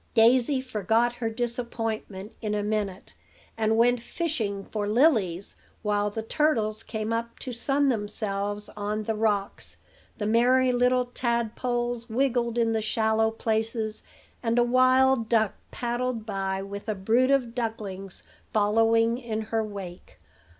Daisy 0.15 0.61
forgot 0.61 1.13
her 1.17 1.29
disappointment 1.29 2.31
in 2.41 2.55
a 2.55 2.63
minute, 2.63 3.13
and 3.55 3.77
went 3.77 3.99
fishing 3.99 4.65
for 4.65 4.87
lilies; 4.87 5.55
while 5.83 6.09
the 6.09 6.23
turtles 6.23 6.81
came 6.81 7.13
up 7.13 7.37
to 7.37 7.53
sun 7.53 7.89
themselves 7.89 8.67
on 8.75 9.03
the 9.03 9.13
rocks, 9.13 9.77
the 10.17 10.25
merry 10.25 10.71
little 10.71 11.05
tadpoles 11.05 12.09
wiggled 12.09 12.57
in 12.57 12.71
the 12.71 12.81
shallow 12.81 13.29
places, 13.29 14.01
and 14.41 14.57
a 14.57 14.63
wild 14.63 15.29
duck 15.29 15.53
paddled 15.69 16.25
by 16.25 16.63
with 16.63 16.89
a 16.89 16.95
brood 16.95 17.29
of 17.29 17.53
ducklings 17.53 18.23
following 18.51 19.19
in 19.19 19.41
her 19.41 19.63
wake. 19.63 20.17